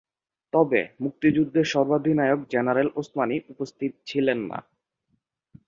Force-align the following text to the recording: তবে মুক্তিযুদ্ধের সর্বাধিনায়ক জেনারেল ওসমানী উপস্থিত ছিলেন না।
তবে 0.53 0.81
মুক্তিযুদ্ধের 0.99 1.65
সর্বাধিনায়ক 1.65 2.39
জেনারেল 2.49 2.87
ওসমানী 2.95 3.35
উপস্থিত 3.49 3.91
ছিলেন 4.07 4.39
না। 4.49 4.59